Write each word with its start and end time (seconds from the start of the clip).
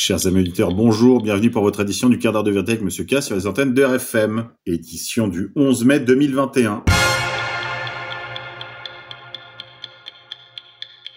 Chers 0.00 0.26
amis 0.26 0.40
auditeurs, 0.40 0.72
bonjour, 0.72 1.20
bienvenue 1.20 1.50
pour 1.50 1.62
votre 1.62 1.80
édition 1.80 2.08
du 2.08 2.18
quart 2.18 2.32
d'heure 2.32 2.42
de 2.42 2.50
vérité 2.50 2.72
avec 2.72 2.82
Monsieur 2.82 3.04
K 3.04 3.20
sur 3.20 3.36
les 3.36 3.46
antennes 3.46 3.74
de 3.74 3.84
RFM, 3.84 4.48
édition 4.64 5.28
du 5.28 5.52
11 5.56 5.84
mai 5.84 6.00
2021. 6.00 6.82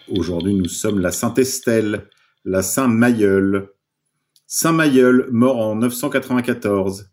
Aujourd'hui, 0.08 0.52
nous 0.52 0.68
sommes 0.68 1.00
la 1.00 1.12
Sainte 1.12 1.38
Estelle, 1.38 2.10
la 2.44 2.60
Saint 2.60 2.86
Mailleul. 2.86 3.70
Saint 4.46 4.72
Mailleul, 4.72 5.28
mort 5.30 5.56
en 5.60 5.76
994. 5.76 7.08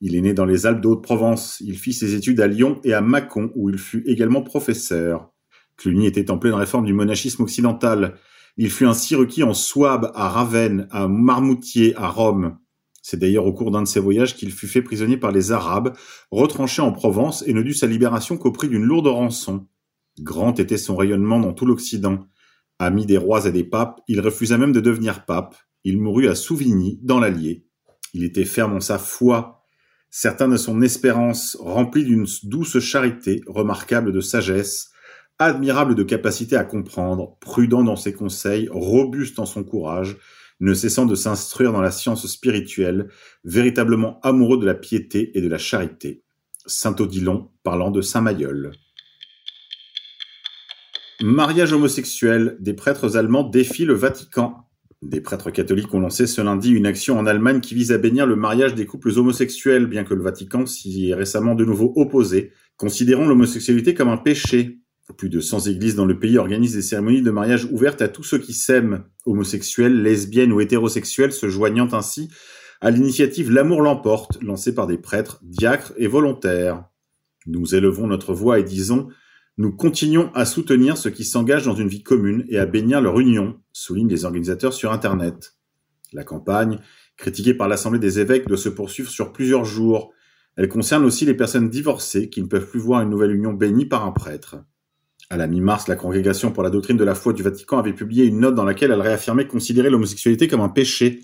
Il 0.00 0.14
est 0.14 0.20
né 0.20 0.32
dans 0.32 0.46
les 0.46 0.64
Alpes 0.64 0.80
de 0.80 0.94
provence 0.94 1.56
Il 1.58 1.76
fit 1.76 1.92
ses 1.92 2.14
études 2.14 2.40
à 2.40 2.46
Lyon 2.46 2.80
et 2.84 2.94
à 2.94 3.00
Mâcon, 3.00 3.50
où 3.56 3.68
il 3.68 3.78
fut 3.78 4.04
également 4.06 4.42
professeur. 4.42 5.32
Cluny 5.76 6.06
était 6.06 6.30
en 6.30 6.38
pleine 6.38 6.54
réforme 6.54 6.86
du 6.86 6.92
monachisme 6.92 7.42
occidental. 7.42 8.14
Il 8.58 8.70
fut 8.70 8.86
ainsi 8.86 9.14
requis 9.14 9.42
en 9.42 9.52
Souabe, 9.52 10.10
à 10.14 10.28
Ravenne, 10.28 10.88
à 10.90 11.08
Marmoutier, 11.08 11.94
à 11.96 12.08
Rome. 12.08 12.58
C'est 13.02 13.18
d'ailleurs 13.18 13.46
au 13.46 13.52
cours 13.52 13.70
d'un 13.70 13.82
de 13.82 13.88
ses 13.88 14.00
voyages 14.00 14.34
qu'il 14.34 14.50
fut 14.50 14.66
fait 14.66 14.82
prisonnier 14.82 15.16
par 15.16 15.30
les 15.30 15.52
Arabes, 15.52 15.96
retranché 16.30 16.82
en 16.82 16.90
Provence 16.90 17.44
et 17.46 17.52
ne 17.52 17.62
dut 17.62 17.74
sa 17.74 17.86
libération 17.86 18.36
qu'au 18.38 18.52
prix 18.52 18.68
d'une 18.68 18.82
lourde 18.82 19.06
rançon. 19.06 19.68
Grand 20.20 20.58
était 20.58 20.78
son 20.78 20.96
rayonnement 20.96 21.38
dans 21.38 21.52
tout 21.52 21.66
l'Occident. 21.66 22.26
Ami 22.78 23.06
des 23.06 23.18
rois 23.18 23.46
et 23.46 23.52
des 23.52 23.64
papes, 23.64 24.00
il 24.08 24.20
refusa 24.20 24.58
même 24.58 24.72
de 24.72 24.80
devenir 24.80 25.24
pape. 25.24 25.54
Il 25.84 26.00
mourut 26.00 26.28
à 26.28 26.34
Souvigny, 26.34 26.98
dans 27.02 27.20
l'Allier. 27.20 27.66
Il 28.14 28.24
était 28.24 28.44
ferme 28.44 28.74
en 28.74 28.80
sa 28.80 28.98
foi, 28.98 29.62
certain 30.10 30.48
de 30.48 30.56
son 30.56 30.80
espérance, 30.80 31.56
rempli 31.60 32.04
d'une 32.04 32.26
douce 32.44 32.78
charité, 32.78 33.42
remarquable 33.46 34.12
de 34.12 34.20
sagesse, 34.20 34.90
admirable 35.38 35.94
de 35.94 36.02
capacité 36.02 36.56
à 36.56 36.64
comprendre, 36.64 37.36
prudent 37.40 37.84
dans 37.84 37.96
ses 37.96 38.12
conseils, 38.12 38.68
robuste 38.70 39.38
en 39.38 39.46
son 39.46 39.64
courage, 39.64 40.16
ne 40.60 40.72
cessant 40.72 41.06
de 41.06 41.14
s'instruire 41.14 41.72
dans 41.72 41.82
la 41.82 41.90
science 41.90 42.26
spirituelle, 42.26 43.08
véritablement 43.44 44.20
amoureux 44.22 44.58
de 44.58 44.66
la 44.66 44.74
piété 44.74 45.36
et 45.36 45.42
de 45.42 45.48
la 45.48 45.58
charité. 45.58 46.22
Saint 46.66 46.96
Odilon 46.98 47.50
parlant 47.62 47.90
de 47.90 48.00
Saint 48.00 48.22
Mayol. 48.22 48.72
Mariage 51.22 51.72
homosexuel, 51.72 52.56
des 52.60 52.74
prêtres 52.74 53.16
allemands 53.16 53.44
défient 53.44 53.84
le 53.84 53.94
Vatican. 53.94 54.66
Des 55.02 55.20
prêtres 55.20 55.50
catholiques 55.50 55.92
ont 55.94 56.00
lancé 56.00 56.26
ce 56.26 56.40
lundi 56.40 56.70
une 56.70 56.86
action 56.86 57.18
en 57.18 57.26
Allemagne 57.26 57.60
qui 57.60 57.74
vise 57.74 57.92
à 57.92 57.98
bénir 57.98 58.26
le 58.26 58.36
mariage 58.36 58.74
des 58.74 58.86
couples 58.86 59.16
homosexuels, 59.16 59.86
bien 59.86 60.04
que 60.04 60.14
le 60.14 60.22
Vatican 60.22 60.66
s'y 60.66 61.10
est 61.10 61.14
récemment 61.14 61.54
de 61.54 61.64
nouveau 61.64 61.92
opposé, 61.96 62.52
considérant 62.76 63.26
l'homosexualité 63.26 63.94
comme 63.94 64.08
un 64.08 64.16
péché. 64.16 64.80
Plus 65.16 65.28
de 65.28 65.40
100 65.40 65.68
églises 65.68 65.94
dans 65.94 66.04
le 66.04 66.18
pays 66.18 66.36
organisent 66.36 66.74
des 66.74 66.82
cérémonies 66.82 67.22
de 67.22 67.30
mariage 67.30 67.66
ouvertes 67.66 68.02
à 68.02 68.08
tous 68.08 68.24
ceux 68.24 68.38
qui 68.38 68.52
s'aiment, 68.52 69.04
homosexuels, 69.24 70.02
lesbiennes 70.02 70.52
ou 70.52 70.60
hétérosexuels, 70.60 71.32
se 71.32 71.48
joignant 71.48 71.88
ainsi 71.92 72.28
à 72.80 72.90
l'initiative 72.90 73.50
L'amour 73.50 73.82
l'emporte, 73.82 74.42
lancée 74.42 74.74
par 74.74 74.86
des 74.86 74.98
prêtres, 74.98 75.40
diacres 75.42 75.92
et 75.96 76.08
volontaires. 76.08 76.84
Nous 77.46 77.74
élevons 77.74 78.08
notre 78.08 78.34
voix 78.34 78.58
et 78.58 78.64
disons 78.64 79.08
Nous 79.58 79.72
continuons 79.72 80.30
à 80.34 80.44
soutenir 80.44 80.96
ceux 80.96 81.10
qui 81.10 81.24
s'engagent 81.24 81.66
dans 81.66 81.76
une 81.76 81.88
vie 81.88 82.02
commune 82.02 82.44
et 82.48 82.58
à 82.58 82.66
bénir 82.66 83.00
leur 83.00 83.20
union, 83.20 83.60
soulignent 83.72 84.10
les 84.10 84.24
organisateurs 84.24 84.72
sur 84.72 84.92
Internet. 84.92 85.56
La 86.12 86.24
campagne, 86.24 86.80
critiquée 87.16 87.54
par 87.54 87.68
l'Assemblée 87.68 88.00
des 88.00 88.18
évêques, 88.18 88.48
doit 88.48 88.56
se 88.56 88.68
poursuivre 88.68 89.10
sur 89.10 89.32
plusieurs 89.32 89.64
jours. 89.64 90.12
Elle 90.56 90.68
concerne 90.68 91.04
aussi 91.04 91.24
les 91.24 91.34
personnes 91.34 91.70
divorcées 91.70 92.28
qui 92.28 92.42
ne 92.42 92.48
peuvent 92.48 92.68
plus 92.68 92.80
voir 92.80 93.02
une 93.02 93.10
nouvelle 93.10 93.34
union 93.34 93.52
bénie 93.52 93.86
par 93.86 94.04
un 94.04 94.12
prêtre. 94.12 94.56
À 95.28 95.36
la 95.36 95.48
mi-mars, 95.48 95.88
la 95.88 95.96
Congrégation 95.96 96.52
pour 96.52 96.62
la 96.62 96.70
doctrine 96.70 96.96
de 96.96 97.04
la 97.04 97.16
foi 97.16 97.32
du 97.32 97.42
Vatican 97.42 97.78
avait 97.78 97.92
publié 97.92 98.24
une 98.24 98.40
note 98.40 98.54
dans 98.54 98.64
laquelle 98.64 98.92
elle 98.92 99.00
réaffirmait 99.00 99.48
considérer 99.48 99.90
l'homosexualité 99.90 100.46
comme 100.46 100.60
un 100.60 100.68
péché 100.68 101.20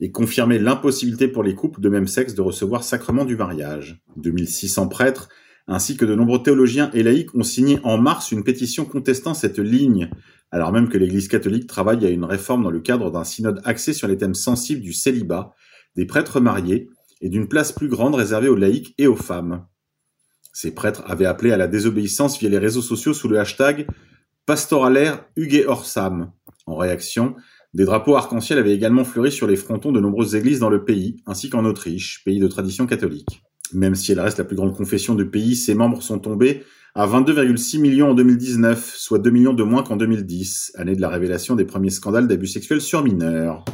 et 0.00 0.10
confirmait 0.10 0.58
l'impossibilité 0.58 1.28
pour 1.28 1.42
les 1.42 1.54
couples 1.54 1.80
de 1.80 1.88
même 1.90 2.06
sexe 2.06 2.34
de 2.34 2.40
recevoir 2.40 2.82
sacrement 2.82 3.26
du 3.26 3.36
mariage. 3.36 4.00
2600 4.16 4.88
prêtres 4.88 5.28
ainsi 5.68 5.96
que 5.96 6.04
de 6.04 6.14
nombreux 6.14 6.42
théologiens 6.42 6.90
et 6.92 7.02
laïcs 7.02 7.34
ont 7.34 7.42
signé 7.42 7.78
en 7.84 7.98
mars 7.98 8.32
une 8.32 8.42
pétition 8.42 8.84
contestant 8.84 9.34
cette 9.34 9.58
ligne, 9.58 10.10
alors 10.50 10.72
même 10.72 10.88
que 10.88 10.98
l'Église 10.98 11.28
catholique 11.28 11.66
travaille 11.66 12.04
à 12.04 12.10
une 12.10 12.24
réforme 12.24 12.64
dans 12.64 12.70
le 12.70 12.80
cadre 12.80 13.10
d'un 13.10 13.24
synode 13.24 13.60
axé 13.64 13.92
sur 13.92 14.08
les 14.08 14.16
thèmes 14.16 14.34
sensibles 14.34 14.82
du 14.82 14.92
célibat, 14.92 15.54
des 15.94 16.06
prêtres 16.06 16.40
mariés 16.40 16.88
et 17.20 17.28
d'une 17.28 17.48
place 17.48 17.72
plus 17.72 17.88
grande 17.88 18.14
réservée 18.14 18.48
aux 18.48 18.56
laïcs 18.56 18.94
et 18.98 19.06
aux 19.06 19.16
femmes. 19.16 19.64
Ces 20.52 20.74
prêtres 20.74 21.02
avaient 21.06 21.26
appelé 21.26 21.52
à 21.52 21.56
la 21.56 21.66
désobéissance 21.66 22.38
via 22.38 22.48
les 22.48 22.58
réseaux 22.58 22.82
sociaux 22.82 23.14
sous 23.14 23.28
le 23.28 23.38
hashtag 23.38 23.86
pastoralaire 24.46 25.24
Huguet 25.36 25.66
Orsam. 25.66 26.30
En 26.66 26.76
réaction, 26.76 27.34
des 27.74 27.84
drapeaux 27.84 28.16
arc-en-ciel 28.16 28.58
avaient 28.58 28.74
également 28.74 29.04
fleuri 29.04 29.32
sur 29.32 29.46
les 29.46 29.56
frontons 29.56 29.92
de 29.92 30.00
nombreuses 30.00 30.34
églises 30.34 30.58
dans 30.58 30.68
le 30.68 30.84
pays, 30.84 31.16
ainsi 31.26 31.48
qu'en 31.48 31.64
Autriche, 31.64 32.22
pays 32.24 32.38
de 32.38 32.48
tradition 32.48 32.86
catholique. 32.86 33.42
Même 33.72 33.94
si 33.94 34.12
elle 34.12 34.20
reste 34.20 34.38
la 34.38 34.44
plus 34.44 34.56
grande 34.56 34.76
confession 34.76 35.14
du 35.14 35.26
pays, 35.26 35.56
ses 35.56 35.74
membres 35.74 36.02
sont 36.02 36.18
tombés 36.18 36.64
à 36.94 37.06
22,6 37.06 37.80
millions 37.80 38.10
en 38.10 38.14
2019, 38.14 38.94
soit 38.96 39.18
2 39.18 39.30
millions 39.30 39.54
de 39.54 39.62
moins 39.62 39.82
qu'en 39.82 39.96
2010, 39.96 40.72
année 40.74 40.94
de 40.94 41.00
la 41.00 41.08
révélation 41.08 41.56
des 41.56 41.64
premiers 41.64 41.90
scandales 41.90 42.28
d'abus 42.28 42.48
sexuels 42.48 42.82
sur 42.82 43.02
mineurs. 43.02 43.64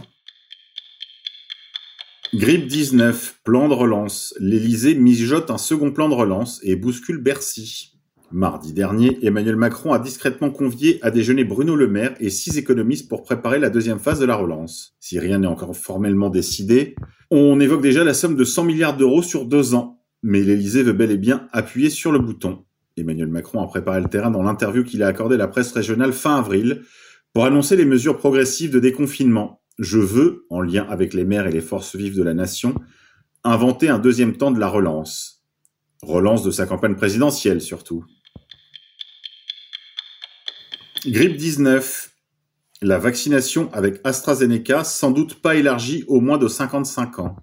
Grippe 2.35 2.67
19, 2.67 3.41
plan 3.43 3.69
de 3.69 3.75
relance. 3.75 4.35
L'Élysée 4.39 4.95
mijote 4.95 5.51
un 5.51 5.57
second 5.57 5.93
plan 5.93 6.11
de 6.11 6.15
relance 6.15 6.61
et 6.63 6.77
bouscule 6.77 7.23
Bercy. 7.23 7.95
Mardi 8.31 8.75
dernier, 8.75 9.19
Emmanuel 9.23 9.57
Macron 9.57 9.95
a 9.95 9.99
discrètement 9.99 10.51
convié 10.51 10.99
à 11.01 11.11
déjeuner 11.11 11.45
Bruno 11.45 11.75
Le 11.75 11.89
Maire 11.89 12.15
et 12.21 12.29
six 12.29 12.59
économistes 12.59 13.09
pour 13.09 13.23
préparer 13.23 13.59
la 13.59 13.71
deuxième 13.71 13.99
phase 13.99 14.21
de 14.21 14.27
la 14.27 14.37
relance. 14.37 14.95
Si 15.01 15.19
rien 15.19 15.39
n'est 15.39 15.47
encore 15.47 15.75
formellement 15.75 16.29
décidé, 16.29 16.97
on 17.31 17.61
évoque 17.61 17.81
déjà 17.81 18.05
la 18.05 18.13
somme 18.13 18.37
de 18.37 18.45
100 18.45 18.65
milliards 18.65 18.97
d'euros 18.99 19.23
sur 19.23 19.47
deux 19.47 19.75
ans. 19.75 20.03
Mais 20.23 20.43
l'Élysée 20.43 20.83
veut 20.83 20.93
bel 20.93 21.11
et 21.11 21.17
bien 21.17 21.49
appuyer 21.53 21.89
sur 21.89 22.13
le 22.13 22.19
bouton. 22.19 22.67
Emmanuel 22.99 23.29
Macron 23.29 23.63
a 23.63 23.69
préparé 23.69 24.03
le 24.03 24.09
terrain 24.09 24.31
dans 24.31 24.43
l'interview 24.43 24.85
qu'il 24.85 25.03
a 25.03 25.07
accordé 25.07 25.37
à 25.37 25.39
la 25.39 25.49
presse 25.49 25.73
régionale 25.73 26.13
fin 26.13 26.37
avril 26.37 26.83
pour 27.33 27.47
annoncer 27.47 27.75
les 27.75 27.87
mesures 27.87 28.19
progressives 28.19 28.73
de 28.73 28.81
déconfinement 28.81 29.63
je 29.79 29.99
veux, 29.99 30.47
en 30.51 30.61
lien 30.61 30.87
avec 30.89 31.15
les 31.15 31.25
maires 31.25 31.47
et 31.47 31.53
les 31.53 31.61
forces 31.61 31.97
vives 31.97 32.17
de 32.17 32.23
la 32.23 32.35
nation, 32.35 32.75
inventer 33.45 33.89
un 33.89 33.99
deuxième 33.99 34.37
temps 34.37 34.51
de 34.51 34.59
la 34.59 34.69
relance. 34.69 35.45
Relance 36.03 36.43
de 36.43 36.51
sa 36.51 36.67
campagne 36.67 36.97
présidentielle 36.97 37.61
surtout. 37.61 38.05
Grippe 41.07 41.37
19. 41.37 42.11
La 42.83 42.99
vaccination 42.99 43.73
avec 43.73 44.01
AstraZeneca 44.05 44.85
sans 44.85 45.11
doute 45.11 45.41
pas 45.41 45.57
élargie 45.57 46.05
au 46.07 46.21
moins 46.21 46.39
de 46.39 46.49
55 46.49 47.19
ans. 47.19 47.37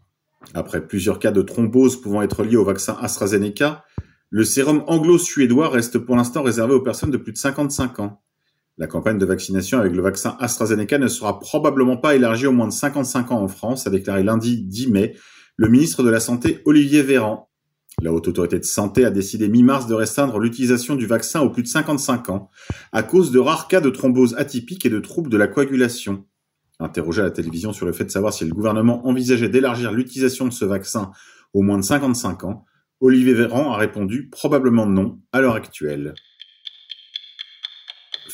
Après 0.54 0.86
plusieurs 0.86 1.20
cas 1.20 1.32
de 1.32 1.42
thrombose 1.42 2.00
pouvant 2.00 2.22
être 2.22 2.44
liés 2.44 2.56
au 2.56 2.64
vaccin 2.64 2.98
AstraZeneca, 3.02 3.84
le 4.30 4.44
sérum 4.44 4.84
anglo-suédois 4.88 5.70
reste 5.70 5.98
pour 6.00 6.16
l'instant 6.16 6.44
réservé 6.44 6.74
aux 6.74 6.82
personnes 6.82 7.12
de 7.12 7.18
plus 7.18 7.34
de 7.34 7.38
55 7.38 8.00
ans. 8.00 8.22
La 8.78 8.88
campagne 8.88 9.18
de 9.18 9.26
vaccination 9.26 9.80
avec 9.80 9.94
le 9.94 10.02
vaccin 10.02 10.36
AstraZeneca 10.40 10.98
ne 10.98 11.08
sera 11.08 11.40
probablement 11.40 11.96
pas 11.96 12.14
élargie 12.14 12.46
au 12.46 12.52
moins 12.52 12.68
de 12.68 12.74
55 12.74 13.32
ans 13.32 13.42
en 13.42 13.48
France, 13.48 13.88
a 13.88 13.90
déclaré 13.90 14.22
lundi 14.22 14.64
10 14.64 14.92
mai 14.92 15.16
le 15.56 15.70
ministre 15.70 16.04
de 16.04 16.10
la 16.10 16.20
Santé 16.20 16.62
Olivier 16.66 17.02
Véran. 17.02 17.50
La 18.02 18.12
Haute 18.12 18.28
Autorité 18.28 18.60
de 18.60 18.66
Santé 18.66 19.06
a 19.06 19.12
décidé 19.12 19.48
mi-mars 19.48 19.88
de 19.88 19.94
restreindre 19.94 20.40
l'utilisation 20.40 20.96
du 20.96 21.06
vaccin 21.06 21.40
aux 21.40 21.50
plus 21.50 21.64
de 21.64 21.70
55 21.70 22.28
ans 22.30 22.50
à 22.92 23.04
cause 23.04 23.32
de 23.32 23.40
rares 23.40 23.70
cas 23.70 23.80
de 23.80 23.90
thrombose 23.90 24.36
atypique 24.36 24.86
et 24.86 24.90
de 24.90 25.00
troubles 25.00 25.30
de 25.30 25.38
la 25.38 25.48
coagulation. 25.48 26.26
Interrogé 26.82 27.22
à 27.22 27.24
la 27.24 27.32
télévision 27.32 27.72
sur 27.72 27.86
le 27.86 27.94
fait 27.94 28.04
de 28.04 28.12
savoir 28.12 28.34
si 28.34 28.44
le 28.44 28.54
gouvernement 28.54 29.08
envisageait 29.08 29.48
d'élargir 29.48 29.94
l'utilisation 29.94 30.46
de 30.46 30.52
ce 30.52 30.66
vaccin 30.66 31.12
aux 31.54 31.62
moins 31.62 31.78
de 31.78 31.86
55 31.86 32.44
ans, 32.44 32.66
Olivier 33.00 33.34
Véran 33.34 33.72
a 33.72 33.78
répondu 33.78 34.28
probablement 34.30 34.86
non 34.86 35.22
à 35.32 35.40
l'heure 35.40 35.56
actuelle. 35.56 36.16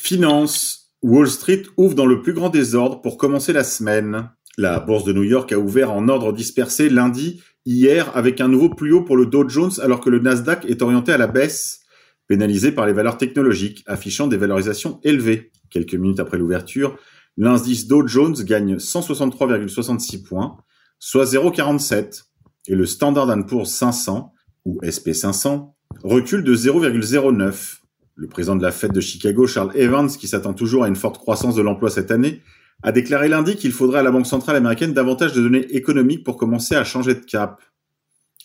Finance. 0.04 0.90
Wall 1.00 1.28
Street 1.28 1.62
ouvre 1.76 1.94
dans 1.94 2.06
le 2.06 2.22
plus 2.22 2.32
grand 2.32 2.48
désordre 2.48 3.00
pour 3.02 3.16
commencer 3.16 3.52
la 3.52 3.62
semaine. 3.62 4.30
La 4.58 4.80
bourse 4.80 5.04
de 5.04 5.12
New 5.12 5.22
York 5.22 5.52
a 5.52 5.58
ouvert 5.58 5.92
en 5.92 6.08
ordre 6.08 6.32
dispersé 6.32 6.88
lundi, 6.88 7.40
hier, 7.66 8.10
avec 8.16 8.40
un 8.40 8.48
nouveau 8.48 8.68
plus 8.68 8.92
haut 8.92 9.04
pour 9.04 9.16
le 9.16 9.26
Dow 9.26 9.48
Jones 9.48 9.70
alors 9.80 10.00
que 10.00 10.10
le 10.10 10.18
Nasdaq 10.18 10.64
est 10.64 10.82
orienté 10.82 11.12
à 11.12 11.18
la 11.18 11.28
baisse, 11.28 11.82
pénalisé 12.26 12.72
par 12.72 12.84
les 12.86 12.92
valeurs 12.92 13.16
technologiques, 13.16 13.84
affichant 13.86 14.26
des 14.26 14.36
valorisations 14.36 14.98
élevées. 15.04 15.52
Quelques 15.70 15.94
minutes 15.94 16.18
après 16.18 16.36
l'ouverture, 16.36 16.98
l'indice 17.36 17.86
Dow 17.86 18.04
Jones 18.04 18.34
gagne 18.42 18.78
163,66 18.78 20.24
points, 20.24 20.56
soit 20.98 21.26
0,47, 21.26 22.24
et 22.66 22.74
le 22.74 22.86
Standard 22.86 23.46
Poor's 23.46 23.70
500, 23.70 24.32
ou 24.64 24.80
SP500, 24.80 25.74
recule 26.02 26.42
de 26.42 26.56
0,09. 26.56 27.81
Le 28.22 28.28
président 28.28 28.54
de 28.54 28.62
la 28.62 28.70
Fed 28.70 28.92
de 28.92 29.00
Chicago, 29.00 29.48
Charles 29.48 29.72
Evans, 29.74 30.08
qui 30.08 30.28
s'attend 30.28 30.54
toujours 30.54 30.84
à 30.84 30.88
une 30.88 30.94
forte 30.94 31.18
croissance 31.18 31.56
de 31.56 31.60
l'emploi 31.60 31.90
cette 31.90 32.12
année, 32.12 32.40
a 32.84 32.92
déclaré 32.92 33.28
lundi 33.28 33.56
qu'il 33.56 33.72
faudrait 33.72 33.98
à 33.98 34.04
la 34.04 34.12
Banque 34.12 34.28
centrale 34.28 34.54
américaine 34.54 34.94
davantage 34.94 35.32
de 35.32 35.42
données 35.42 35.66
économiques 35.74 36.22
pour 36.22 36.36
commencer 36.36 36.76
à 36.76 36.84
changer 36.84 37.14
de 37.14 37.24
cap. 37.24 37.60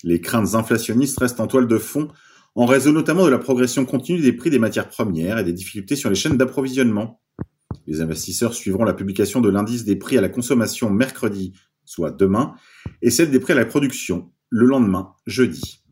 Les 0.04 0.20
craintes 0.20 0.56
inflationnistes 0.56 1.20
restent 1.20 1.40
en 1.40 1.46
toile 1.46 1.68
de 1.68 1.78
fond, 1.78 2.08
en 2.56 2.66
raison 2.66 2.92
notamment 2.92 3.24
de 3.24 3.30
la 3.30 3.38
progression 3.38 3.86
continue 3.86 4.20
des 4.20 4.34
prix 4.34 4.50
des 4.50 4.58
matières 4.58 4.90
premières 4.90 5.38
et 5.38 5.44
des 5.44 5.54
difficultés 5.54 5.96
sur 5.96 6.10
les 6.10 6.16
chaînes 6.16 6.38
d'approvisionnement. 6.38 7.22
Les 7.86 8.02
investisseurs 8.02 8.56
suivront 8.56 8.84
la 8.84 8.96
publication 8.96 9.42
de 9.42 9.50
l'indice 9.50 9.86
des 9.86 9.96
prix 9.96 10.18
à 10.18 10.22
la 10.22 10.30
consommation 10.30 10.90
mercredi, 10.90 11.54
soit 11.86 12.10
demain, 12.10 12.56
et 13.04 13.12
celle 13.12 13.30
des 13.30 13.40
prix 13.40 13.54
à 13.54 13.58
la 13.58 13.66
production, 13.66 14.32
le 14.50 14.66
lendemain, 14.66 15.14
jeudi. 15.28 15.84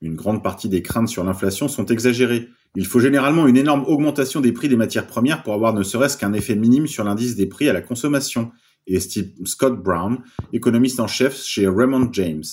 Une 0.00 0.14
grande 0.14 0.42
partie 0.42 0.70
des 0.70 0.80
craintes 0.80 1.10
sur 1.10 1.22
l'inflation 1.22 1.68
sont 1.68 1.84
exagérées. 1.84 2.48
Il 2.76 2.86
faut 2.86 3.00
généralement 3.00 3.46
une 3.46 3.56
énorme 3.56 3.84
augmentation 3.86 4.40
des 4.40 4.52
prix 4.52 4.68
des 4.68 4.76
matières 4.76 5.06
premières 5.06 5.42
pour 5.42 5.54
avoir 5.54 5.72
ne 5.72 5.82
serait-ce 5.82 6.18
qu'un 6.18 6.34
effet 6.34 6.54
minime 6.54 6.86
sur 6.86 7.04
l'indice 7.04 7.34
des 7.34 7.46
prix 7.46 7.70
à 7.70 7.72
la 7.72 7.80
consommation, 7.80 8.52
estime 8.86 9.30
Scott 9.46 9.82
Brown, 9.82 10.18
économiste 10.52 11.00
en 11.00 11.06
chef 11.06 11.42
chez 11.42 11.66
Raymond 11.66 12.10
James. 12.12 12.44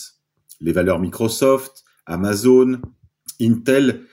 Les 0.61 0.71
valeurs 0.71 0.99
Microsoft, 0.99 1.83
Amazon, 2.05 2.79
Intel 3.41 4.05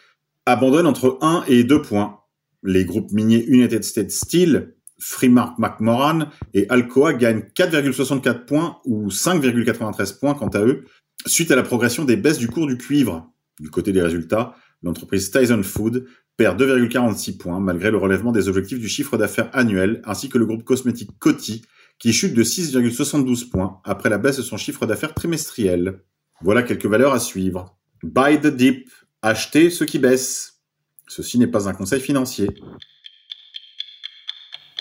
abandonnent 0.47 0.89
entre 0.89 1.19
1 1.23 1.45
et 1.47 1.63
2 1.63 1.81
points. 1.81 2.19
Les 2.65 2.85
groupes 2.85 3.13
miniers 3.13 3.45
United 3.47 3.85
States 3.85 4.11
Steel, 4.11 4.75
Freemark 4.99 5.61
McMoran 5.61 6.27
et 6.55 6.69
Alcoa 6.71 7.13
gagnent 7.13 7.45
4,64 7.55 8.47
points 8.47 8.79
ou 8.85 9.09
5,93 9.11 10.19
points 10.19 10.35
quant 10.35 10.49
à 10.49 10.61
eux, 10.61 10.85
suite 11.25 11.53
à 11.53 11.57
la 11.57 11.63
progression 11.63 12.05
des 12.05 12.17
baisses 12.17 12.39
du 12.39 12.49
cours 12.49 12.67
du 12.67 12.77
cuivre. 12.77 13.31
Du 13.61 13.71
côté 13.71 13.93
des 13.93 14.03
résultats, 14.03 14.55
l'entreprise 14.83 15.31
Tyson 15.31 15.63
Food 15.63 16.07
perd 16.37 16.61
2,46 16.61 17.37
points 17.37 17.61
malgré 17.61 17.91
le 17.91 17.99
relèvement 17.99 18.33
des 18.33 18.49
objectifs 18.49 18.79
du 18.79 18.89
chiffre 18.89 19.17
d'affaires 19.17 19.51
annuel, 19.53 20.01
ainsi 20.05 20.29
que 20.29 20.39
le 20.39 20.47
groupe 20.47 20.65
cosmétique 20.65 21.11
Coty, 21.19 21.63
qui 21.99 22.13
chute 22.13 22.35
de 22.35 22.43
6,72 22.43 23.51
points 23.51 23.81
après 23.85 24.09
la 24.09 24.19
baisse 24.19 24.39
de 24.39 24.43
son 24.43 24.57
chiffre 24.57 24.87
d'affaires 24.87 25.15
trimestriel. 25.15 26.03
Voilà 26.41 26.63
quelques 26.63 26.87
valeurs 26.87 27.13
à 27.13 27.21
suivre. 27.21 27.79
Buy 28.03 28.41
the 28.41 28.47
dip, 28.47 28.89
acheter 29.21 29.69
ce 29.69 29.85
qui 29.85 29.99
baisse. 29.99 30.61
Ceci 31.09 31.39
n'est 31.39 31.47
pas 31.47 31.69
un 31.69 31.75
conseil 31.75 32.01
financier. 32.01 32.49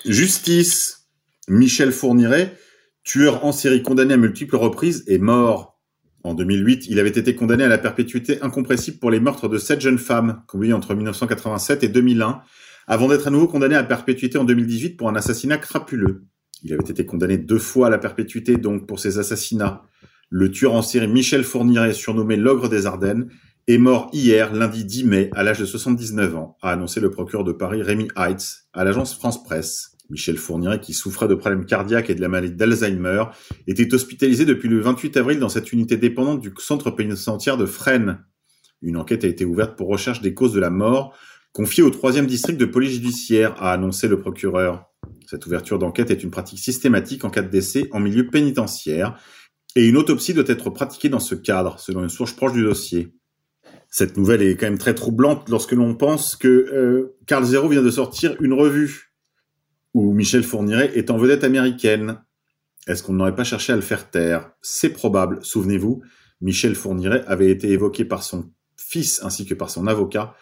Justice. 0.06 0.96
Michel 1.50 1.92
Fourniret, 1.92 2.56
tueur 3.04 3.44
en 3.44 3.52
série 3.52 3.82
condamné 3.82 4.14
à 4.14 4.18
multiples 4.18 4.56
reprises, 4.56 5.04
est 5.08 5.18
mort. 5.18 5.79
En 6.24 6.34
2008, 6.34 6.88
il 6.90 7.00
avait 7.00 7.10
été 7.10 7.36
condamné 7.36 7.64
à 7.64 7.68
la 7.68 7.78
perpétuité 7.78 8.42
incompressible 8.42 8.98
pour 8.98 9.12
les 9.12 9.20
meurtres 9.20 9.48
de 9.48 9.58
sept 9.58 9.80
jeunes 9.80 9.98
femmes 9.98 10.42
commis 10.48 10.74
entre 10.74 10.94
1987 10.94 11.84
et 11.84 11.88
2001, 11.88 12.42
avant 12.88 13.08
d'être 13.08 13.28
à 13.28 13.32
nouveau 13.32 13.48
condamné 13.48 13.76
à 13.76 13.84
perpétuité 13.84 14.38
en 14.38 14.44
2018 14.44 14.98
pour 14.98 15.10
un 15.10 15.16
assassinat 15.16 15.58
crapuleux. 15.58 16.26
Il 16.64 16.74
avait 16.74 16.90
été 16.90 17.06
condamné 17.06 17.38
deux 17.38 17.60
fois 17.60 17.88
à 17.88 17.90
la 17.90 17.98
perpétuité 17.98 18.58
donc 18.58 18.86
pour 18.86 19.00
ses 19.00 19.18
assassinats. 19.18 19.84
Le 20.30 20.52
tueur 20.52 20.74
en 20.74 20.82
série 20.82 21.08
Michel 21.08 21.44
Fourniret, 21.44 21.94
surnommé 21.94 22.36
l'ogre 22.36 22.68
des 22.68 22.86
Ardennes, 22.86 23.30
est 23.68 23.78
mort 23.78 24.10
hier, 24.12 24.54
lundi 24.54 24.84
10 24.84 25.06
mai, 25.06 25.30
à 25.36 25.44
l'âge 25.44 25.60
de 25.60 25.66
79 25.66 26.36
ans, 26.36 26.58
a 26.62 26.72
annoncé 26.72 27.00
le 27.00 27.12
procureur 27.12 27.44
de 27.44 27.52
Paris 27.52 27.82
Rémi 27.82 28.08
Heitz 28.18 28.68
à 28.74 28.84
l'agence 28.84 29.16
France 29.16 29.44
Presse. 29.44 29.96
Michel 30.10 30.38
Fourniret, 30.38 30.80
qui 30.80 30.94
souffrait 30.94 31.28
de 31.28 31.36
problèmes 31.36 31.66
cardiaques 31.66 32.10
et 32.10 32.16
de 32.16 32.22
la 32.22 32.30
maladie 32.30 32.56
d'Alzheimer, 32.56 33.26
était 33.68 33.94
hospitalisé 33.94 34.46
depuis 34.46 34.70
le 34.70 34.80
28 34.80 35.18
avril 35.18 35.40
dans 35.40 35.50
cette 35.50 35.72
unité 35.72 35.98
dépendante 35.98 36.42
du 36.42 36.52
centre 36.58 36.92
pénitentiaire 36.92 37.58
de 37.58 37.66
Fresnes. 37.66 38.20
Une 38.82 38.98
enquête 38.98 39.24
a 39.24 39.28
été 39.28 39.46
ouverte 39.46 39.78
pour 39.78 39.88
recherche 39.88 40.22
des 40.22 40.34
causes 40.34 40.54
de 40.54 40.60
la 40.60 40.70
mort, 40.70 41.16
confiée 41.52 41.84
au 41.84 41.90
troisième 41.90 42.28
district 42.28 42.60
de 42.60 42.66
police 42.66 42.94
judiciaire, 42.94 43.56
a 43.62 43.72
annoncé 43.72 44.08
le 44.08 44.20
procureur. 44.20 44.86
Cette 45.28 45.46
ouverture 45.46 45.78
d'enquête 45.78 46.10
est 46.10 46.24
une 46.24 46.32
pratique 46.32 46.60
systématique 46.60 47.24
en 47.24 47.30
cas 47.30 47.42
de 47.42 47.50
décès 47.50 47.88
en 47.92 48.00
milieu 48.00 48.28
pénitentiaire, 48.28 49.20
et 49.76 49.88
une 49.88 49.98
autopsie 49.98 50.34
doit 50.34 50.46
être 50.48 50.72
pratiquée 50.72 51.10
dans 51.10 51.20
ce 51.20 51.36
cadre, 51.36 51.80
selon 51.80 52.02
une 52.02 52.10
source 52.10 52.34
proche 52.34 52.54
du 52.54 52.64
dossier. 52.64 53.14
Cette 53.92 54.18
nouvelle 54.18 54.42
est 54.42 54.56
quand 54.56 54.68
même 54.68 54.78
très 54.78 54.96
troublante 54.96 55.50
lorsque 55.50 55.72
l'on 55.72 55.96
pense 55.96 56.36
que 56.36 56.48
euh, 56.48 57.18
Carl 57.28 57.44
Zero 57.44 57.68
vient 57.70 57.82
de 57.82 57.90
sortir 57.90 58.36
une 58.40 58.54
revue 58.54 59.09
où 59.94 60.14
Michel 60.14 60.44
Fourniret 60.44 60.92
est 60.98 61.10
en 61.12 61.18
vedette 61.18 61.44
américaine. 61.44 62.22
Est-ce 62.88 63.04
qu'on 63.04 63.14
n'aurait 63.14 63.36
pas 63.36 63.44
cherché 63.44 63.74
à 63.74 63.76
le 63.76 63.82
faire 63.82 64.10
taire? 64.10 64.52
C'est 64.62 64.90
probable. 64.90 65.40
Souvenez-vous, 65.42 66.02
Michel 66.42 66.76
Fourniret 66.76 67.24
avait 67.28 67.50
été 67.50 67.70
évoqué 67.72 68.06
par 68.06 68.24
son 68.24 68.52
fils 68.78 69.22
ainsi 69.24 69.46
que 69.46 69.54
par 69.54 69.70
son 69.70 69.88
avocat 69.88 70.36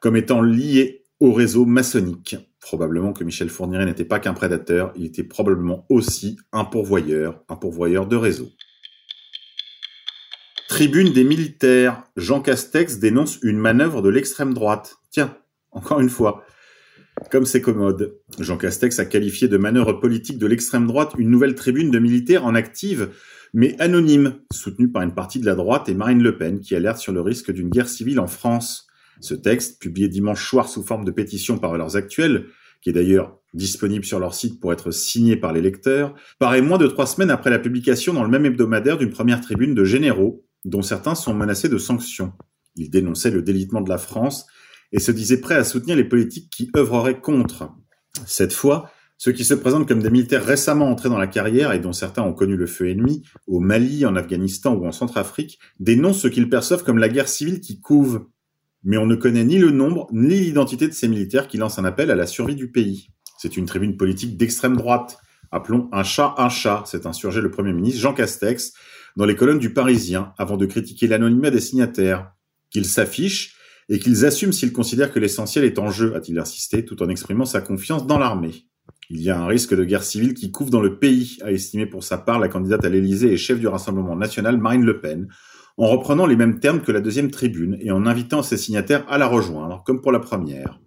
comme 0.00 0.16
étant 0.16 0.42
lié 0.42 1.04
au 1.20 1.32
réseau 1.32 1.66
maçonnique. 1.66 2.36
Probablement 2.60 3.12
que 3.12 3.24
Michel 3.24 3.50
Fourniret 3.50 3.84
n'était 3.84 4.04
pas 4.04 4.18
qu'un 4.18 4.34
prédateur, 4.34 4.92
il 4.96 5.04
était 5.04 5.24
probablement 5.24 5.86
aussi 5.88 6.38
un 6.52 6.64
pourvoyeur, 6.64 7.42
un 7.48 7.56
pourvoyeur 7.56 8.06
de 8.06 8.16
réseau. 8.16 8.48
Tribune 10.68 11.12
des 11.12 11.24
militaires, 11.24 12.04
Jean 12.16 12.40
Castex 12.40 12.98
dénonce 12.98 13.38
une 13.42 13.58
manœuvre 13.58 14.02
de 14.02 14.08
l'extrême 14.08 14.54
droite. 14.54 14.96
Tiens, 15.10 15.36
encore 15.72 16.00
une 16.00 16.08
fois. 16.08 16.44
Comme 17.28 17.44
c'est 17.44 17.60
commode. 17.60 18.16
Jean 18.38 18.56
Castex 18.56 18.98
a 18.98 19.04
qualifié 19.04 19.46
de 19.46 19.58
manœuvre 19.58 19.92
politique 19.92 20.38
de 20.38 20.46
l'extrême 20.46 20.86
droite 20.86 21.12
une 21.18 21.30
nouvelle 21.30 21.54
tribune 21.54 21.90
de 21.90 21.98
militaires 21.98 22.46
en 22.46 22.54
active, 22.54 23.10
mais 23.52 23.76
anonyme, 23.80 24.36
soutenue 24.52 24.90
par 24.90 25.02
une 25.02 25.14
partie 25.14 25.38
de 25.38 25.46
la 25.46 25.54
droite 25.54 25.88
et 25.88 25.94
Marine 25.94 26.22
Le 26.22 26.38
Pen, 26.38 26.60
qui 26.60 26.74
alerte 26.74 26.98
sur 26.98 27.12
le 27.12 27.20
risque 27.20 27.52
d'une 27.52 27.68
guerre 27.68 27.88
civile 27.88 28.20
en 28.20 28.26
France. 28.26 28.86
Ce 29.20 29.34
texte, 29.34 29.80
publié 29.80 30.08
dimanche 30.08 30.48
soir 30.48 30.68
sous 30.68 30.82
forme 30.82 31.04
de 31.04 31.10
pétition 31.10 31.58
par 31.58 31.72
Valeurs 31.72 31.96
Actuelles, 31.96 32.46
qui 32.80 32.90
est 32.90 32.94
d'ailleurs 32.94 33.38
disponible 33.52 34.04
sur 34.04 34.18
leur 34.18 34.34
site 34.34 34.58
pour 34.58 34.72
être 34.72 34.90
signé 34.90 35.36
par 35.36 35.52
les 35.52 35.60
lecteurs, 35.60 36.14
paraît 36.38 36.62
moins 36.62 36.78
de 36.78 36.86
trois 36.86 37.06
semaines 37.06 37.30
après 37.30 37.50
la 37.50 37.58
publication 37.58 38.14
dans 38.14 38.22
le 38.22 38.30
même 38.30 38.46
hebdomadaire 38.46 38.96
d'une 38.96 39.10
première 39.10 39.40
tribune 39.40 39.74
de 39.74 39.84
généraux, 39.84 40.46
dont 40.64 40.82
certains 40.82 41.14
sont 41.14 41.34
menacés 41.34 41.68
de 41.68 41.78
sanctions. 41.78 42.32
Ils 42.76 42.90
dénonçaient 42.90 43.30
le 43.30 43.42
délitement 43.42 43.82
de 43.82 43.90
la 43.90 43.98
France 43.98 44.46
et 44.92 45.00
se 45.00 45.12
disaient 45.12 45.40
prêts 45.40 45.56
à 45.56 45.64
soutenir 45.64 45.96
les 45.96 46.04
politiques 46.04 46.50
qui 46.50 46.70
œuvreraient 46.76 47.20
contre. 47.20 47.70
Cette 48.26 48.52
fois, 48.52 48.90
ceux 49.18 49.32
qui 49.32 49.44
se 49.44 49.54
présentent 49.54 49.86
comme 49.86 50.02
des 50.02 50.10
militaires 50.10 50.44
récemment 50.44 50.90
entrés 50.90 51.08
dans 51.08 51.18
la 51.18 51.26
carrière 51.26 51.72
et 51.72 51.78
dont 51.78 51.92
certains 51.92 52.22
ont 52.22 52.32
connu 52.32 52.56
le 52.56 52.66
feu 52.66 52.88
ennemi, 52.88 53.22
au 53.46 53.60
Mali, 53.60 54.06
en 54.06 54.16
Afghanistan 54.16 54.74
ou 54.74 54.86
en 54.86 54.92
Centrafrique, 54.92 55.58
dénoncent 55.78 56.22
ce 56.22 56.28
qu'ils 56.28 56.48
perçoivent 56.48 56.84
comme 56.84 56.98
la 56.98 57.08
guerre 57.08 57.28
civile 57.28 57.60
qui 57.60 57.80
couve 57.80 58.26
mais 58.82 58.96
on 58.96 59.06
ne 59.06 59.14
connaît 59.14 59.44
ni 59.44 59.58
le 59.58 59.70
nombre 59.70 60.08
ni 60.12 60.40
l'identité 60.40 60.88
de 60.88 60.92
ces 60.92 61.08
militaires 61.08 61.48
qui 61.48 61.58
lancent 61.58 61.78
un 61.78 61.84
appel 61.84 62.10
à 62.10 62.14
la 62.14 62.26
survie 62.26 62.54
du 62.54 62.70
pays. 62.70 63.08
C'est 63.38 63.56
une 63.56 63.66
tribune 63.66 63.96
politique 63.96 64.36
d'extrême 64.36 64.76
droite. 64.76 65.18
Appelons 65.50 65.88
un 65.92 66.04
chat 66.04 66.34
un 66.38 66.48
chat, 66.48 66.84
s'est 66.86 67.06
insurgé 67.06 67.40
le 67.40 67.50
Premier 67.50 67.72
ministre 67.72 68.00
Jean 68.00 68.14
Castex 68.14 68.72
dans 69.16 69.24
les 69.24 69.34
colonnes 69.34 69.58
du 69.58 69.72
Parisien 69.72 70.32
avant 70.38 70.56
de 70.56 70.66
critiquer 70.66 71.06
l'anonymat 71.08 71.50
des 71.50 71.60
signataires. 71.60 72.32
Qu'ils 72.70 72.86
s'affichent 72.86 73.56
et 73.90 73.98
qu'ils 73.98 74.24
assument 74.24 74.52
s'ils 74.52 74.72
considèrent 74.72 75.12
que 75.12 75.18
l'essentiel 75.18 75.64
est 75.64 75.78
en 75.78 75.90
jeu, 75.90 76.14
a-t-il 76.14 76.38
insisté, 76.38 76.84
tout 76.84 77.02
en 77.02 77.08
exprimant 77.08 77.44
sa 77.44 77.60
confiance 77.60 78.06
dans 78.06 78.18
l'armée. 78.18 78.66
Il 79.10 79.20
y 79.20 79.30
a 79.30 79.38
un 79.38 79.46
risque 79.46 79.74
de 79.74 79.84
guerre 79.84 80.04
civile 80.04 80.34
qui 80.34 80.52
couvre 80.52 80.70
dans 80.70 80.80
le 80.80 80.98
pays, 80.98 81.38
a 81.42 81.50
estimé 81.50 81.86
pour 81.86 82.04
sa 82.04 82.16
part 82.16 82.38
la 82.38 82.48
candidate 82.48 82.84
à 82.84 82.88
l'Élysée 82.88 83.32
et 83.32 83.36
chef 83.36 83.58
du 83.58 83.66
Rassemblement 83.66 84.14
national 84.14 84.58
Marine 84.58 84.84
Le 84.84 85.00
Pen, 85.00 85.28
en 85.76 85.88
reprenant 85.88 86.26
les 86.26 86.36
mêmes 86.36 86.60
termes 86.60 86.82
que 86.82 86.92
la 86.92 87.00
deuxième 87.00 87.32
tribune 87.32 87.76
et 87.80 87.90
en 87.90 88.06
invitant 88.06 88.42
ses 88.42 88.56
signataires 88.56 89.04
à 89.08 89.18
la 89.18 89.26
rejoindre, 89.26 89.82
comme 89.84 90.00
pour 90.00 90.12
la 90.12 90.20
première. 90.20 90.78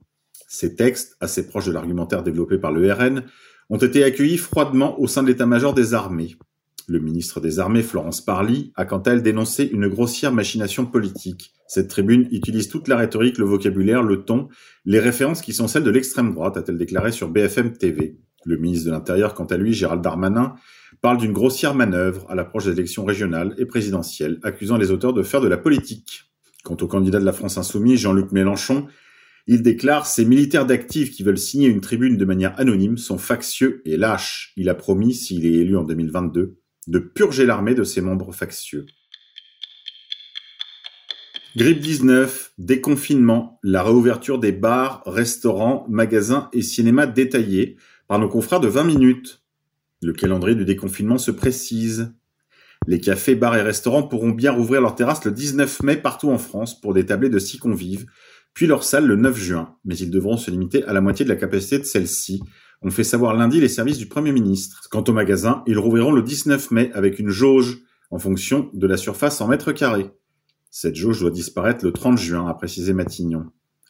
Ces 0.47 0.75
textes, 0.75 1.17
assez 1.19 1.45
proches 1.45 1.65
de 1.65 1.73
l'argumentaire 1.73 2.23
développé 2.23 2.57
par 2.57 2.71
le 2.71 2.89
RN, 2.89 3.23
ont 3.69 3.77
été 3.77 4.03
accueillis 4.05 4.37
froidement 4.37 4.99
au 5.01 5.07
sein 5.07 5.23
de 5.23 5.27
l'état-major 5.27 5.73
des 5.73 5.93
armées. 5.93 6.37
Le 6.87 6.99
ministre 6.99 7.39
des 7.39 7.59
Armées, 7.59 7.83
Florence 7.83 8.21
Parly, 8.21 8.71
a 8.75 8.85
quant 8.85 8.99
à 8.99 9.11
elle 9.11 9.21
dénoncé 9.21 9.63
une 9.63 9.87
grossière 9.87 10.33
machination 10.33 10.85
politique. 10.85 11.53
Cette 11.67 11.87
tribune 11.87 12.27
utilise 12.31 12.67
toute 12.67 12.87
la 12.87 12.97
rhétorique, 12.97 13.37
le 13.37 13.45
vocabulaire, 13.45 14.03
le 14.03 14.23
ton, 14.23 14.49
les 14.85 14.99
références 14.99 15.41
qui 15.41 15.53
sont 15.53 15.67
celles 15.67 15.83
de 15.83 15.89
l'extrême 15.89 16.33
droite, 16.33 16.57
a-t-elle 16.57 16.77
déclaré 16.77 17.11
sur 17.11 17.29
BFM 17.29 17.73
TV. 17.77 18.17
Le 18.45 18.57
ministre 18.57 18.87
de 18.87 18.91
l'Intérieur, 18.91 19.33
quant 19.33 19.45
à 19.45 19.57
lui, 19.57 19.73
Gérald 19.73 20.01
Darmanin, 20.01 20.55
parle 21.01 21.17
d'une 21.17 21.31
grossière 21.31 21.73
manœuvre 21.73 22.25
à 22.29 22.35
l'approche 22.35 22.65
des 22.65 22.71
élections 22.71 23.05
régionales 23.05 23.55
et 23.57 23.65
présidentielles, 23.65 24.39
accusant 24.43 24.77
les 24.77 24.91
auteurs 24.91 25.13
de 25.13 25.23
faire 25.23 25.41
de 25.41 25.47
la 25.47 25.57
politique. 25.57 26.31
Quant 26.63 26.77
au 26.81 26.87
candidat 26.87 27.19
de 27.19 27.25
la 27.25 27.33
France 27.33 27.57
insoumise, 27.57 27.99
Jean-Luc 28.01 28.31
Mélenchon, 28.31 28.87
il 29.47 29.61
déclare 29.61 30.05
Ces 30.05 30.25
militaires 30.25 30.65
d'actifs 30.65 31.11
qui 31.11 31.23
veulent 31.23 31.37
signer 31.37 31.67
une 31.67 31.81
tribune 31.81 32.17
de 32.17 32.25
manière 32.25 32.57
anonyme 32.59 32.97
sont 32.97 33.17
factieux 33.17 33.81
et 33.85 33.97
lâches. 33.97 34.53
Il 34.55 34.69
a 34.69 34.75
promis, 34.75 35.13
s'il 35.13 35.45
est 35.45 35.53
élu 35.53 35.75
en 35.75 35.83
2022, 35.83 36.57
de 36.87 36.99
purger 36.99 37.45
l'armée 37.45 37.75
de 37.75 37.83
ses 37.83 38.01
membres 38.01 38.33
factieux. 38.33 38.85
Grippe 41.55 41.81
19, 41.81 42.53
déconfinement, 42.57 43.59
la 43.61 43.83
réouverture 43.83 44.39
des 44.39 44.51
bars, 44.51 45.03
restaurants, 45.05 45.85
magasins 45.87 46.49
et 46.51 46.63
cinémas 46.63 47.05
détaillés 47.05 47.77
par 48.07 48.17
nos 48.17 48.27
confrères 48.27 48.59
de 48.59 48.67
20 48.67 48.85
minutes. 48.85 49.43
Le 50.01 50.13
calendrier 50.13 50.55
du 50.55 50.65
déconfinement 50.65 51.19
se 51.19 51.29
précise. 51.29 52.11
Les 52.87 52.99
cafés, 52.99 53.35
bars 53.35 53.55
et 53.55 53.61
restaurants 53.61 54.03
pourront 54.03 54.31
bien 54.31 54.51
rouvrir 54.51 54.81
leurs 54.81 54.95
terrasses 54.95 55.23
le 55.25 55.31
19 55.31 55.83
mai 55.83 55.95
partout 55.95 56.31
en 56.31 56.39
France 56.39 56.81
pour 56.81 56.93
des 56.93 57.05
tablées 57.05 57.29
de 57.29 57.39
6 57.39 57.59
convives, 57.59 58.07
puis 58.53 58.67
leurs 58.67 58.83
salles 58.83 59.05
le 59.05 59.15
9 59.15 59.37
juin, 59.37 59.75
mais 59.85 59.95
ils 59.95 60.11
devront 60.11 60.37
se 60.37 60.51
limiter 60.51 60.83
à 60.85 60.93
la 60.93 61.01
moitié 61.01 61.23
de 61.23 61.29
la 61.29 61.35
capacité 61.35 61.77
de 61.79 61.83
celle-ci, 61.83 62.41
ont 62.83 62.91
fait 62.91 63.03
savoir 63.03 63.33
lundi 63.33 63.59
les 63.59 63.69
services 63.69 63.97
du 63.97 64.07
Premier 64.07 64.31
ministre. 64.31 64.87
Quant 64.91 65.03
aux 65.07 65.13
magasins, 65.13 65.63
ils 65.67 65.79
rouvriront 65.79 66.11
le 66.11 66.21
19 66.21 66.71
mai 66.71 66.91
avec 66.93 67.19
une 67.19 67.29
jauge 67.29 67.79
en 68.11 68.19
fonction 68.19 68.69
de 68.73 68.87
la 68.87 68.97
surface 68.97 69.41
en 69.41 69.47
mètres 69.47 69.71
carrés. 69.71 70.11
Cette 70.69 70.95
jauge 70.95 71.19
doit 71.19 71.31
disparaître 71.31 71.85
le 71.85 71.91
30 71.91 72.17
juin, 72.17 72.47
a 72.47 72.53
précisé 72.53 72.93
Matignon. 72.93 73.45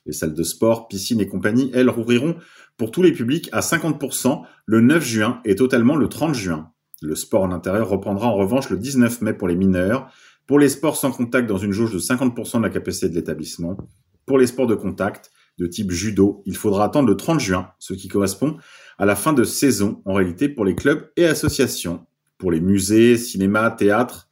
Les 0.06 0.14
salles 0.14 0.34
de 0.34 0.44
sport, 0.44 0.88
piscines 0.88 1.22
et 1.22 1.28
compagnie, 1.28 1.72
elles, 1.74 1.90
rouvriront 1.90 2.36
pour 2.78 2.92
tous 2.92 3.02
les 3.02 3.14
publics 3.14 3.50
à 3.52 3.62
50% 3.62 4.44
le 4.66 4.82
9 4.82 5.04
juin 5.04 5.42
et 5.46 5.56
totalement 5.56 5.96
le 5.96 6.10
30 6.10 6.36
juin. 6.36 6.72
Le 7.02 7.16
sport 7.16 7.44
en 7.44 7.52
intérieur 7.52 7.90
reprendra 7.90 8.28
en 8.28 8.36
revanche 8.36 8.70
le 8.70 8.78
19 8.78 9.22
mai 9.22 9.34
pour 9.34 9.48
les 9.48 9.56
mineurs, 9.56 10.12
pour 10.46 10.60
les 10.60 10.70
sports 10.70 10.98
sans 10.98 11.12
contact 11.12 11.48
dans 11.48 11.58
une 11.58 11.72
jauge 11.72 11.94
de 11.94 12.00
50% 12.00 12.58
de 12.58 12.64
la 12.64 12.70
capacité 12.70 13.10
de 13.10 13.16
l'établissement. 13.16 13.78
Pour 14.26 14.38
les 14.38 14.48
sports 14.48 14.68
de 14.68 14.76
contact, 14.76 15.32
de 15.60 15.68
type 15.68 15.92
judo, 15.92 16.42
il 16.46 16.56
faudra 16.56 16.86
attendre 16.86 17.08
le 17.08 17.16
30 17.16 17.40
juin, 17.40 17.72
ce 17.80 17.94
qui 17.94 18.08
correspond 18.08 18.58
à 18.98 19.06
la 19.06 19.16
fin 19.16 19.34
de 19.34 19.44
saison 19.44 20.02
en 20.06 20.14
réalité 20.14 20.50
pour 20.50 20.66
les 20.66 20.76
clubs 20.76 21.10
et 21.16 21.26
associations. 21.26 22.06
Pour 22.38 22.52
les 22.52 22.60
musées, 22.60 23.18
cinémas, 23.18 23.72
théâtres, 23.72 24.28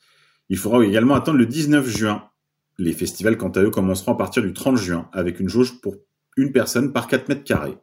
il 0.50 0.58
faudra 0.58 0.84
également 0.86 1.16
attendre 1.16 1.38
le 1.38 1.46
19 1.46 1.88
juin. 1.88 2.24
Les 2.78 2.94
festivals, 2.94 3.38
quant 3.38 3.50
à 3.50 3.62
eux, 3.62 3.70
commenceront 3.70 4.14
à 4.14 4.18
partir 4.18 4.44
du 4.44 4.54
30 4.54 4.78
juin, 4.78 5.10
avec 5.14 5.40
une 5.40 5.50
jauge 5.50 5.80
pour 5.82 5.96
une 6.38 6.52
personne 6.52 6.92
par 6.92 7.08
4 7.08 7.30
mètres 7.30 7.44
carrés. 7.44 7.78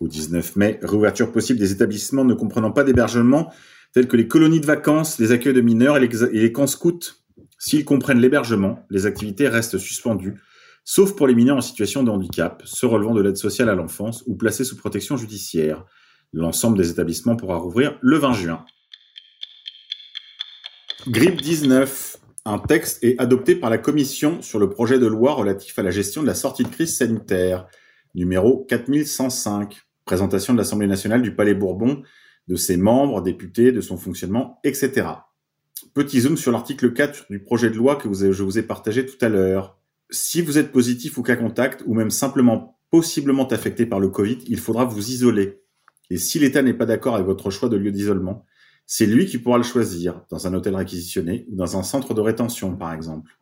Au 0.00 0.08
19 0.08 0.56
mai, 0.56 0.78
réouverture 0.82 1.30
possible 1.30 1.58
des 1.58 1.72
établissements 1.72 2.24
ne 2.24 2.34
comprenant 2.34 2.72
pas 2.72 2.84
d'hébergement, 2.84 3.52
tels 3.92 4.08
que 4.08 4.16
les 4.16 4.28
colonies 4.28 4.60
de 4.60 4.66
vacances, 4.66 5.18
les 5.18 5.32
accueils 5.32 5.52
de 5.52 5.60
mineurs 5.60 5.96
et 5.96 6.08
les, 6.32 6.52
camps 6.52 6.66
scouts. 6.66 7.00
S'ils 7.58 7.84
comprennent 7.84 8.20
l'hébergement, 8.20 8.86
les 8.88 9.06
activités 9.06 9.48
restent 9.48 9.78
suspendues 9.78 10.40
sauf 10.84 11.14
pour 11.14 11.26
les 11.26 11.34
mineurs 11.34 11.56
en 11.56 11.60
situation 11.60 12.02
de 12.02 12.10
handicap, 12.10 12.62
ceux 12.64 12.86
relevant 12.86 13.14
de 13.14 13.22
l'aide 13.22 13.36
sociale 13.36 13.68
à 13.68 13.74
l'enfance 13.74 14.22
ou 14.26 14.36
placés 14.36 14.64
sous 14.64 14.76
protection 14.76 15.16
judiciaire. 15.16 15.84
L'ensemble 16.32 16.78
des 16.78 16.90
établissements 16.90 17.36
pourra 17.36 17.56
rouvrir 17.56 17.98
le 18.00 18.16
20 18.18 18.32
juin. 18.34 18.64
Grippe 21.08 21.40
19. 21.40 22.18
Un 22.46 22.58
texte 22.58 23.02
est 23.04 23.18
adopté 23.18 23.54
par 23.54 23.68
la 23.68 23.78
Commission 23.78 24.40
sur 24.42 24.58
le 24.58 24.70
projet 24.70 24.98
de 24.98 25.06
loi 25.06 25.32
relatif 25.32 25.78
à 25.78 25.82
la 25.82 25.90
gestion 25.90 26.22
de 26.22 26.26
la 26.26 26.34
sortie 26.34 26.62
de 26.62 26.68
crise 26.68 26.96
sanitaire, 26.96 27.66
numéro 28.14 28.64
4105. 28.68 29.82
Présentation 30.04 30.52
de 30.52 30.58
l'Assemblée 30.58 30.86
nationale 30.86 31.22
du 31.22 31.34
Palais 31.34 31.54
Bourbon, 31.54 32.02
de 32.48 32.56
ses 32.56 32.76
membres, 32.76 33.22
députés, 33.22 33.72
de 33.72 33.80
son 33.80 33.96
fonctionnement, 33.96 34.58
etc. 34.64 35.06
Petit 35.94 36.20
zoom 36.20 36.36
sur 36.36 36.52
l'article 36.52 36.92
4 36.92 37.26
du 37.30 37.40
projet 37.40 37.70
de 37.70 37.76
loi 37.76 37.96
que 37.96 38.12
je 38.12 38.42
vous 38.42 38.58
ai 38.58 38.62
partagé 38.62 39.06
tout 39.06 39.18
à 39.20 39.28
l'heure. 39.28 39.79
Si 40.10 40.42
vous 40.42 40.58
êtes 40.58 40.72
positif 40.72 41.18
ou 41.18 41.22
cas 41.22 41.36
contact, 41.36 41.82
ou 41.86 41.94
même 41.94 42.10
simplement 42.10 42.78
possiblement 42.90 43.46
affecté 43.48 43.86
par 43.86 44.00
le 44.00 44.08
Covid, 44.08 44.38
il 44.48 44.58
faudra 44.58 44.84
vous 44.84 45.10
isoler. 45.10 45.62
Et 46.10 46.18
si 46.18 46.38
l'État 46.38 46.62
n'est 46.62 46.74
pas 46.74 46.86
d'accord 46.86 47.14
avec 47.14 47.26
votre 47.26 47.50
choix 47.50 47.68
de 47.68 47.76
lieu 47.76 47.92
d'isolement, 47.92 48.44
c'est 48.86 49.06
lui 49.06 49.26
qui 49.26 49.38
pourra 49.38 49.56
le 49.56 49.62
choisir, 49.62 50.22
dans 50.30 50.48
un 50.48 50.54
hôtel 50.54 50.74
réquisitionné 50.74 51.46
ou 51.50 51.54
dans 51.54 51.76
un 51.76 51.84
centre 51.84 52.12
de 52.12 52.20
rétention, 52.20 52.76
par 52.76 52.92
exemple. 52.92 53.38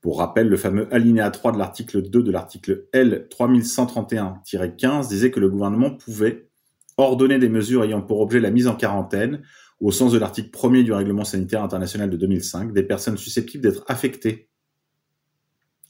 Pour 0.00 0.18
rappel, 0.18 0.46
le 0.46 0.56
fameux 0.56 0.86
alinéa 0.94 1.28
3 1.30 1.50
de 1.50 1.58
l'article 1.58 2.08
2 2.08 2.22
de 2.22 2.30
l'article 2.30 2.86
L 2.92 3.26
3131-15 3.36 5.08
disait 5.08 5.32
que 5.32 5.40
le 5.40 5.48
gouvernement 5.48 5.90
pouvait 5.90 6.48
ordonner 6.96 7.40
des 7.40 7.48
mesures 7.48 7.82
ayant 7.82 8.02
pour 8.02 8.20
objet 8.20 8.38
la 8.38 8.52
mise 8.52 8.68
en 8.68 8.76
quarantaine, 8.76 9.42
au 9.80 9.90
sens 9.90 10.12
de 10.12 10.18
l'article 10.18 10.50
1er 10.56 10.84
du 10.84 10.92
règlement 10.92 11.24
sanitaire 11.24 11.64
international 11.64 12.08
de 12.08 12.16
2005, 12.16 12.72
des 12.72 12.84
personnes 12.84 13.16
susceptibles 13.16 13.64
d'être 13.64 13.84
affectées 13.88 14.48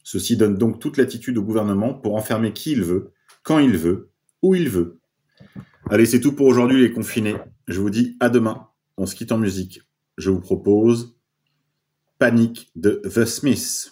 Ceci 0.08 0.36
donne 0.36 0.56
donc 0.56 0.78
toute 0.78 0.98
l'attitude 0.98 1.36
au 1.36 1.42
gouvernement 1.42 1.92
pour 1.92 2.14
enfermer 2.14 2.52
qui 2.52 2.70
il 2.70 2.84
veut, 2.84 3.10
quand 3.42 3.58
il 3.58 3.76
veut, 3.76 4.12
où 4.40 4.54
il 4.54 4.68
veut. 4.68 5.00
Allez, 5.90 6.06
c'est 6.06 6.20
tout 6.20 6.30
pour 6.30 6.46
aujourd'hui 6.46 6.80
les 6.80 6.92
confinés. 6.92 7.34
Je 7.66 7.80
vous 7.80 7.90
dis 7.90 8.16
à 8.20 8.28
demain. 8.28 8.68
On 8.96 9.06
se 9.06 9.16
quitte 9.16 9.32
en 9.32 9.38
musique. 9.38 9.82
Je 10.16 10.30
vous 10.30 10.38
propose 10.38 11.18
Panique 12.20 12.70
de 12.76 13.02
The 13.04 13.24
Smiths. 13.24 13.90